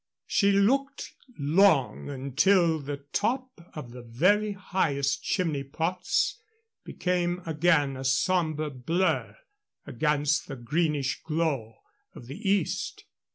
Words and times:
She 0.25 0.51
looked 0.51 1.13
long 1.37 2.09
until 2.09 2.79
the 2.79 3.05
top 3.13 3.51
of 3.75 3.91
the 3.91 4.01
very 4.01 4.53
highest 4.53 5.21
chimney 5.23 5.63
pots 5.63 6.41
became 6.83 7.43
again 7.45 7.95
a 7.95 8.03
somber 8.03 8.71
blur 8.71 9.37
against 9.85 10.47
the 10.47 10.55
greenish 10.55 11.21
glow 11.21 11.75
of 12.15 12.25
the 12.25 12.49
east. 12.49 13.03